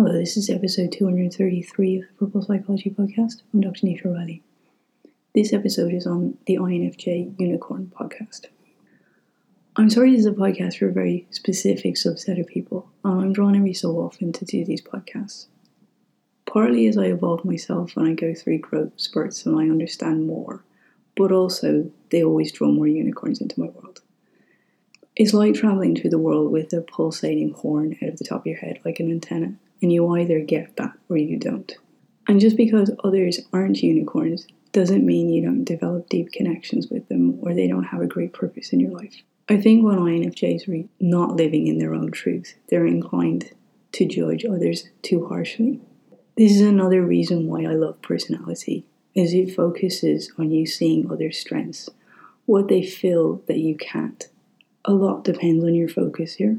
[0.00, 3.42] Hello, this is episode 233 of the Purple Psychology Podcast.
[3.52, 3.84] I'm Dr.
[3.84, 4.44] Nisha Riley.
[5.34, 8.42] This episode is on the INFJ Unicorn podcast.
[9.74, 13.32] I'm sorry this is a podcast for a very specific subset of people, and I'm
[13.32, 15.46] drawn every so often to do these podcasts.
[16.46, 20.62] Partly as I evolve myself and I go through growth spurts and I understand more,
[21.16, 24.02] but also they always draw more unicorns into my world.
[25.16, 28.46] It's like traveling through the world with a pulsating horn out of the top of
[28.46, 31.72] your head like an antenna and you either get that or you don't.
[32.26, 37.38] And just because others aren't unicorns doesn't mean you don't develop deep connections with them
[37.42, 39.22] or they don't have a great purpose in your life.
[39.48, 43.52] I think when INFJs are not living in their own truth, they're inclined
[43.92, 45.80] to judge others too harshly.
[46.36, 51.32] This is another reason why I love personality, is it focuses on you seeing other
[51.32, 51.88] strengths,
[52.44, 54.28] what they feel that you can't.
[54.84, 56.58] A lot depends on your focus here.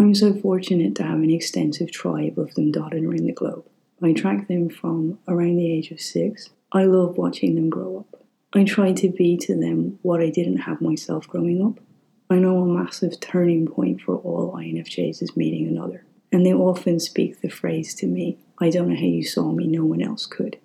[0.00, 3.64] I'm so fortunate to have an extensive tribe of them dotted around the globe.
[4.00, 6.50] I track them from around the age of six.
[6.70, 8.22] I love watching them grow up.
[8.52, 11.82] I try to be to them what I didn't have myself growing up.
[12.30, 17.00] I know a massive turning point for all INFJs is meeting another, and they often
[17.00, 20.26] speak the phrase to me I don't know how you saw me, no one else
[20.26, 20.58] could.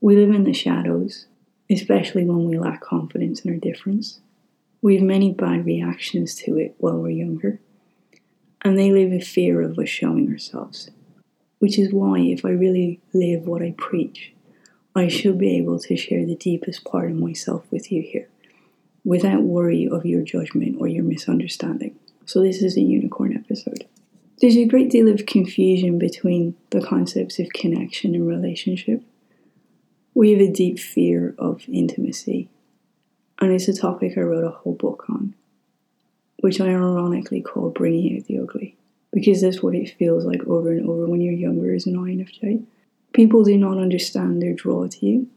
[0.00, 1.26] We live in the shadows,
[1.70, 4.18] especially when we lack confidence in our difference.
[4.82, 7.60] We have many bad reactions to it while we're younger
[8.62, 10.90] and they live in fear of us showing ourselves.
[11.58, 14.32] Which is why, if I really live what I preach,
[14.94, 18.28] I should be able to share the deepest part of myself with you here,
[19.04, 21.98] without worry of your judgment or your misunderstanding.
[22.24, 23.86] So, this is a unicorn episode.
[24.40, 29.02] There's a great deal of confusion between the concepts of connection and relationship.
[30.14, 32.48] We have a deep fear of intimacy,
[33.38, 35.34] and it's a topic I wrote a whole book on
[36.40, 38.76] which I ironically call bringing out the ugly,
[39.12, 42.64] because that's what it feels like over and over when you're younger as an INFJ.
[43.12, 45.28] People do not understand their draw to you.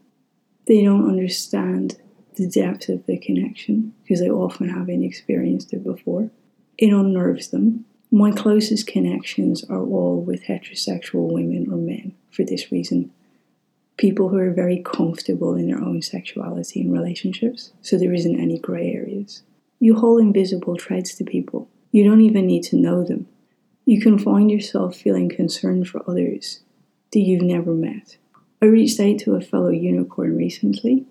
[0.68, 1.98] They don't understand
[2.36, 6.30] the depth of the connection because they often haven't experienced it before.
[6.78, 7.86] It unnerves them.
[8.12, 13.12] My closest connections are all with heterosexual women or men for this reason.
[13.98, 18.60] People who are very comfortable in their own sexuality and relationships, so there isn't any
[18.60, 19.44] grey areas.
[19.84, 21.68] You hold invisible threads to people.
[21.92, 23.28] You don't even need to know them.
[23.84, 26.62] You can find yourself feeling concerned for others
[27.12, 28.16] that you've never met.
[28.62, 31.06] I reached out to a fellow unicorn recently,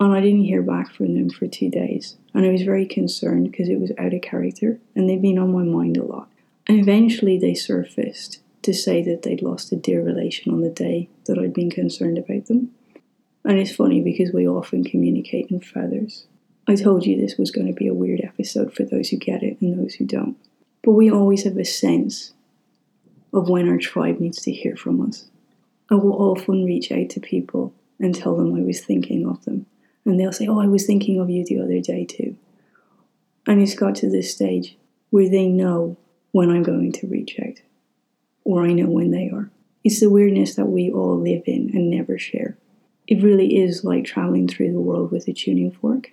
[0.00, 2.16] and I didn't hear back from them for two days.
[2.34, 5.52] And I was very concerned because it was out of character, and they'd been on
[5.52, 6.28] my mind a lot.
[6.66, 11.08] And eventually they surfaced to say that they'd lost a dear relation on the day
[11.26, 12.72] that I'd been concerned about them.
[13.44, 16.26] And it's funny because we often communicate in feathers.
[16.68, 19.42] I told you this was going to be a weird episode for those who get
[19.42, 20.36] it and those who don't.
[20.82, 22.32] But we always have a sense
[23.32, 25.26] of when our tribe needs to hear from us.
[25.90, 29.66] I will often reach out to people and tell them I was thinking of them.
[30.04, 32.36] And they'll say, Oh, I was thinking of you the other day too.
[33.46, 34.76] And it's got to this stage
[35.10, 35.96] where they know
[36.32, 37.60] when I'm going to reach out,
[38.44, 39.50] or I know when they are.
[39.84, 42.56] It's the weirdness that we all live in and never share.
[43.06, 46.10] It really is like traveling through the world with a tuning fork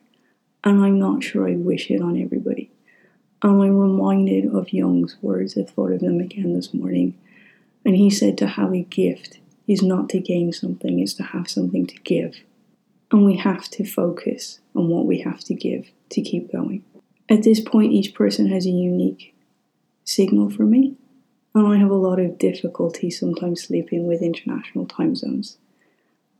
[0.63, 2.71] and I'm not sure I wish it on everybody.
[3.41, 5.57] And I'm reminded of Jung's words.
[5.57, 7.17] I thought of them again this morning.
[7.85, 11.49] And he said to have a gift is not to gain something, it's to have
[11.49, 12.37] something to give.
[13.11, 16.83] And we have to focus on what we have to give to keep going.
[17.29, 19.35] At this point, each person has a unique
[20.03, 20.95] signal for me.
[21.55, 25.57] And I have a lot of difficulty sometimes sleeping with international time zones.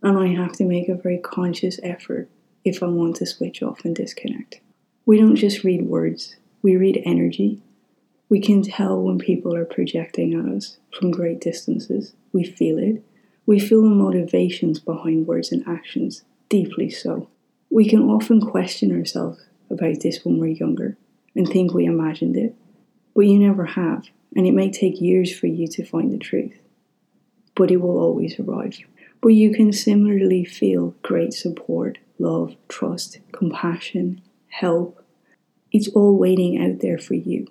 [0.01, 2.29] And I have to make a very conscious effort
[2.63, 4.59] if I want to switch off and disconnect.
[5.05, 7.61] We don't just read words, we read energy.
[8.29, 12.13] We can tell when people are projecting at us from great distances.
[12.31, 13.03] We feel it.
[13.45, 17.27] We feel the motivations behind words and actions, deeply so.
[17.69, 20.97] We can often question ourselves about this when we're younger
[21.35, 22.55] and think we imagined it,
[23.13, 26.57] but you never have, and it may take years for you to find the truth.
[27.55, 28.79] But it will always arrive.
[29.23, 35.01] But you can similarly feel great support love, trust, compassion, help.
[35.71, 37.47] It's all waiting out there for you.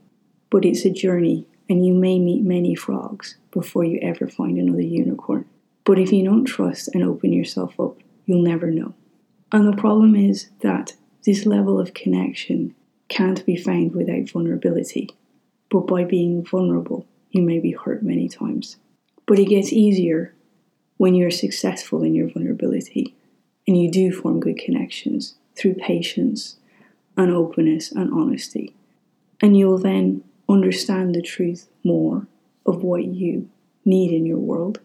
[0.50, 4.82] But it's a journey, and you may meet many frogs before you ever find another
[4.82, 5.46] unicorn.
[5.84, 7.96] But if you don't trust and open yourself up,
[8.26, 8.94] you'll never know.
[9.50, 10.92] And the problem is that
[11.24, 12.74] this level of connection
[13.08, 15.08] can't be found without vulnerability.
[15.70, 18.76] But by being vulnerable, you may be hurt many times.
[19.26, 20.34] But it gets easier
[21.02, 23.12] when you're successful in your vulnerability
[23.66, 26.58] and you do form good connections through patience
[27.16, 28.72] and openness and honesty.
[29.40, 32.28] And you'll then understand the truth more
[32.64, 33.50] of what you
[33.84, 34.78] need in your world.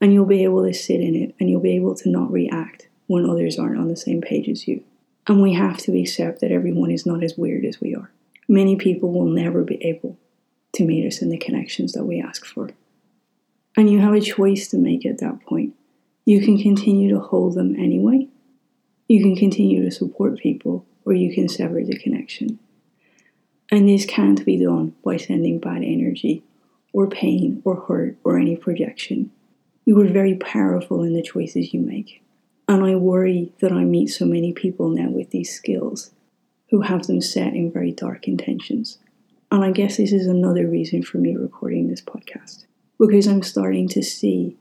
[0.00, 2.88] And you'll be able to sit in it and you'll be able to not react
[3.06, 4.82] when others aren't on the same page as you.
[5.28, 8.10] And we have to accept that everyone is not as weird as we are.
[8.48, 10.18] Many people will never be able
[10.72, 12.70] to meet us in the connections that we ask for.
[13.76, 15.74] And you have a choice to make at that point.
[16.24, 18.28] You can continue to hold them anyway.
[19.08, 22.58] You can continue to support people, or you can sever the connection.
[23.70, 26.42] And this can't be done by sending bad energy,
[26.92, 29.30] or pain, or hurt, or any projection.
[29.84, 32.22] You are very powerful in the choices you make.
[32.68, 36.10] And I worry that I meet so many people now with these skills
[36.70, 38.98] who have them set in very dark intentions.
[39.50, 42.64] And I guess this is another reason for me recording this podcast
[43.02, 44.56] because I'm starting to see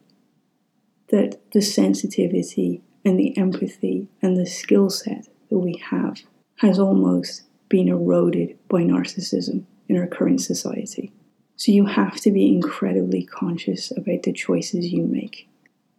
[1.10, 6.22] that the sensitivity and the empathy and the skill set that we have
[6.58, 11.12] has almost been eroded by narcissism in our current society.
[11.56, 15.48] So you have to be incredibly conscious about the choices you make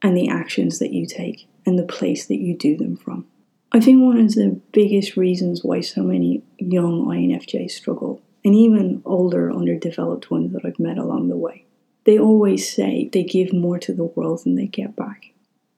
[0.03, 3.25] and the actions that you take and the place that you do them from.
[3.71, 9.01] I think one of the biggest reasons why so many young INFJs struggle, and even
[9.05, 11.67] older underdeveloped ones that I've met along the way,
[12.05, 15.33] they always say they give more to the world than they get back.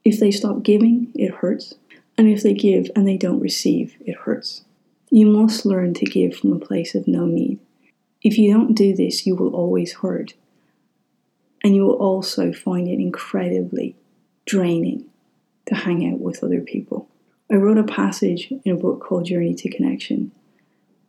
[0.05, 1.75] If they stop giving, it hurts.
[2.17, 4.65] And if they give and they don't receive, it hurts.
[5.11, 7.59] You must learn to give from a place of no need.
[8.23, 10.35] If you don't do this, you will always hurt.
[11.63, 13.97] And you will also find it incredibly
[14.47, 15.07] draining
[15.67, 17.09] to hang out with other people.
[17.51, 20.33] I wrote a passage in a book called Journey to Connection,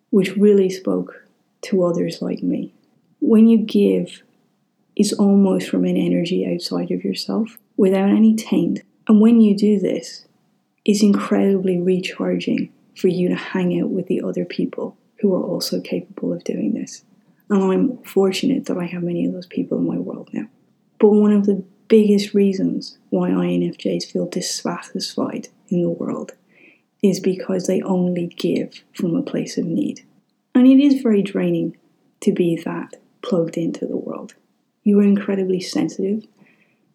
[0.10, 1.26] which really spoke
[1.64, 2.74] to others like me.
[3.20, 4.22] When you give,
[4.96, 8.82] it's almost from an energy outside of yourself without any taint.
[9.08, 10.26] And when you do this,
[10.86, 15.82] it's incredibly recharging for you to hang out with the other people who are also
[15.82, 17.04] capable of doing this.
[17.50, 20.48] And I'm fortunate that I have many of those people in my world now.
[21.00, 26.34] But one of the biggest reasons why INFJs feel dissatisfied in the world
[27.04, 30.06] is because they only give from a place of need.
[30.56, 31.78] And it is very draining
[32.22, 34.36] to be that plugged into the world.
[34.86, 36.26] You are incredibly sensitive.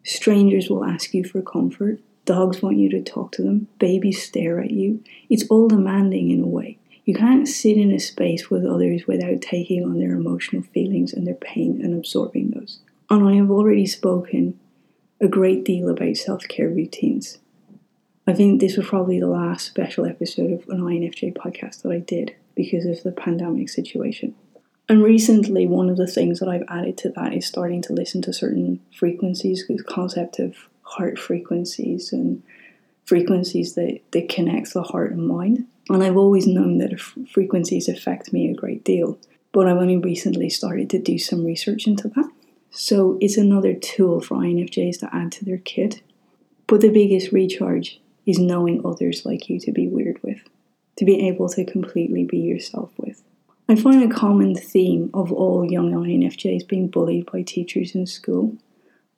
[0.04, 1.98] Strangers will ask you for comfort.
[2.24, 3.66] Dogs want you to talk to them.
[3.80, 5.02] Babies stare at you.
[5.28, 6.78] It's all demanding in a way.
[7.04, 11.26] You can't sit in a space with others without taking on their emotional feelings and
[11.26, 12.78] their pain and absorbing those.
[13.10, 14.58] And I have already spoken
[15.20, 17.38] a great deal about self care routines.
[18.24, 21.98] I think this was probably the last special episode of an INFJ podcast that I
[21.98, 24.36] did because of the pandemic situation.
[24.90, 28.22] And recently, one of the things that I've added to that is starting to listen
[28.22, 32.42] to certain frequencies, the concept of heart frequencies and
[33.04, 35.68] frequencies that, that connects the heart and mind.
[35.88, 39.16] And I've always known that frequencies affect me a great deal,
[39.52, 42.28] but I've only recently started to do some research into that.
[42.72, 46.02] So it's another tool for INFJs to add to their kit.
[46.66, 50.40] But the biggest recharge is knowing others like you to be weird with,
[50.96, 53.22] to be able to completely be yourself with.
[53.70, 58.56] I find a common theme of all young INFJs being bullied by teachers in school.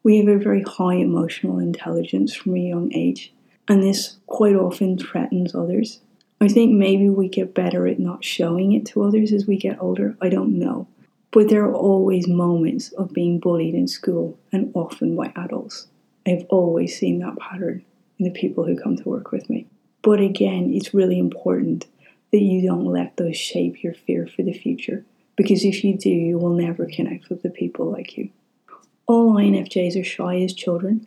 [0.03, 3.33] We have a very high emotional intelligence from a young age,
[3.67, 6.01] and this quite often threatens others.
[6.39, 9.81] I think maybe we get better at not showing it to others as we get
[9.81, 10.19] older.
[10.21, 10.87] I don't know.
[11.31, 15.87] But there are always moments of being bullied in school, and often by adults.
[16.27, 17.87] I've always seen that pattern
[18.19, 19.67] in the people who come to work with me.
[20.03, 21.87] But again, it's really important
[22.33, 25.05] that you don't let those shape your fear for the future.
[25.37, 28.31] Because if you do, you will never connect with the people like you.
[29.07, 31.07] All INFJs are shy as children,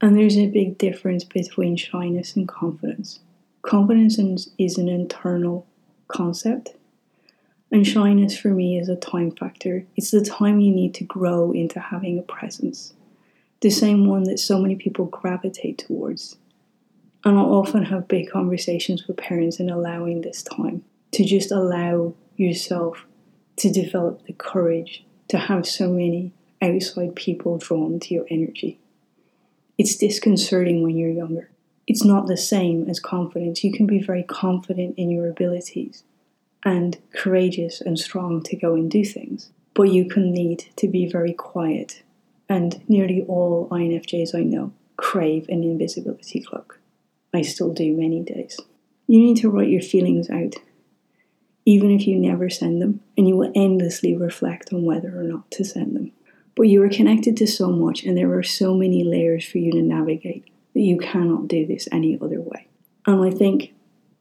[0.00, 3.20] and there's a big difference between shyness and confidence.
[3.62, 4.18] Confidence
[4.58, 5.66] is an internal
[6.08, 6.74] concept,
[7.70, 9.86] and shyness for me is a time factor.
[9.96, 12.92] It's the time you need to grow into having a presence,
[13.60, 16.36] the same one that so many people gravitate towards.
[17.24, 22.14] And I'll often have big conversations with parents in allowing this time to just allow
[22.36, 23.06] yourself
[23.56, 28.80] to develop the courage to have so many outside people drawn to your energy.
[29.78, 31.50] It's disconcerting when you're younger.
[31.86, 33.64] It's not the same as confidence.
[33.64, 36.04] You can be very confident in your abilities
[36.64, 41.06] and courageous and strong to go and do things, but you can need to be
[41.06, 42.02] very quiet.
[42.48, 46.78] And nearly all INFJs I know crave an invisibility cloak.
[47.34, 48.58] I still do many days.
[49.06, 50.54] You need to write your feelings out,
[51.64, 55.50] even if you never send them, and you will endlessly reflect on whether or not
[55.52, 56.12] to send them.
[56.54, 59.72] But you are connected to so much, and there are so many layers for you
[59.72, 62.68] to navigate that you cannot do this any other way.
[63.06, 63.74] And I think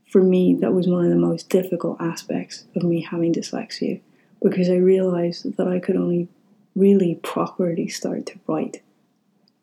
[0.09, 4.01] for me, that was one of the most difficult aspects of me having dyslexia
[4.41, 6.27] because I realized that I could only
[6.75, 8.81] really properly start to write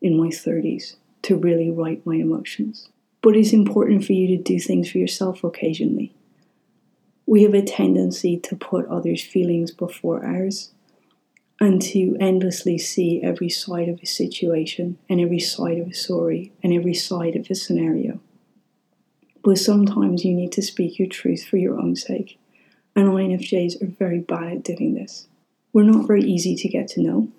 [0.01, 2.89] in my 30s, to really write my emotions.
[3.21, 6.13] But it's important for you to do things for yourself occasionally.
[7.25, 10.71] We have a tendency to put others' feelings before ours
[11.59, 16.53] and to endlessly see every side of a situation and every side of a story
[16.63, 18.19] and every side of a scenario.
[19.43, 22.39] But sometimes you need to speak your truth for your own sake,
[22.95, 25.27] and INFJs are very bad at doing this.
[25.73, 27.29] We're not very easy to get to know.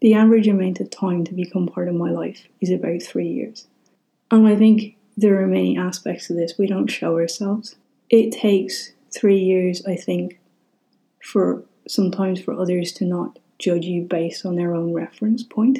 [0.00, 3.66] The average amount of time to become part of my life is about three years.
[4.30, 7.76] And I think there are many aspects of this we don't show ourselves.
[8.10, 10.38] It takes three years, I think,
[11.22, 15.78] for sometimes for others to not judge you based on their own reference point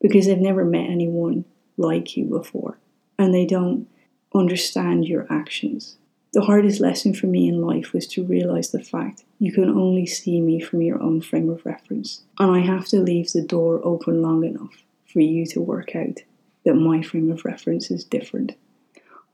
[0.00, 1.44] because they've never met anyone
[1.76, 2.78] like you before
[3.18, 3.86] and they don't
[4.34, 5.96] understand your actions.
[6.32, 10.06] The hardest lesson for me in life was to realize the fact you can only
[10.06, 13.80] see me from your own frame of reference, and I have to leave the door
[13.82, 16.20] open long enough for you to work out
[16.64, 18.54] that my frame of reference is different.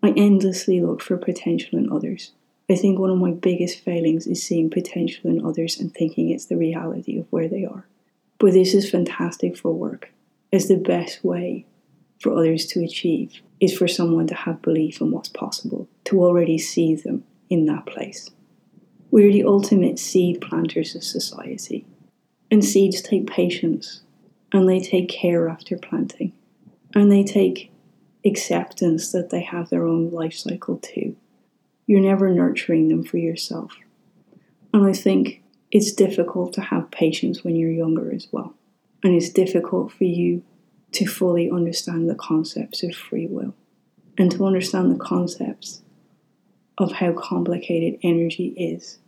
[0.03, 2.33] I endlessly look for potential in others.
[2.69, 6.47] I think one of my biggest failings is seeing potential in others and thinking it's
[6.47, 7.87] the reality of where they are.
[8.39, 10.13] But this is fantastic for work,
[10.53, 11.65] as the best way
[12.21, 16.59] for others to achieve is for someone to have belief in what's possible, to already
[16.59, 18.31] see them in that place.
[19.11, 21.87] We're the ultimate seed planters of society,
[22.51, 24.03] and seeds take patience
[24.53, 26.33] and they take care after planting
[26.97, 27.71] and they take
[28.25, 31.15] acceptance that they have their own life cycle too.
[31.87, 33.77] You're never nurturing them for yourself.
[34.73, 38.55] And I think it's difficult to have patience when you're younger as well.
[39.05, 40.43] And it's difficult for you
[40.93, 43.55] to fully understand the concepts of free will
[44.17, 45.83] and to understand the concepts
[46.79, 48.99] of how complicated energy is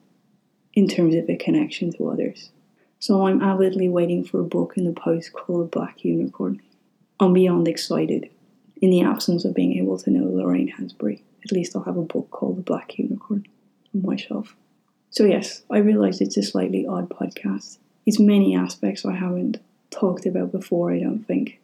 [0.75, 2.50] in terms of a connection to others.
[2.99, 6.61] So I'm avidly waiting for a book in the post called Black Unicorn.
[7.20, 8.30] I'm beyond excited.
[8.80, 12.02] In the absence of being able to know Lorraine Hansberry, at least I'll have a
[12.02, 13.44] book called The Black Unicorn
[13.92, 14.54] on my shelf.
[15.10, 17.78] So, yes, I realise it's a slightly odd podcast.
[18.06, 19.58] It's many aspects I haven't
[19.90, 21.58] talked about before, I don't think.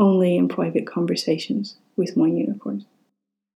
[0.00, 2.86] Only in private conversations with my unicorns.